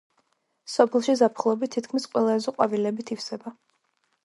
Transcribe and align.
სოფელში 0.75 1.15
ზაფხულობით 1.19 1.77
თითქმის 1.77 2.09
ყველა 2.15 2.39
ეზო 2.41 2.57
ყვავილებით 2.57 3.15
ივსება. 3.19 3.57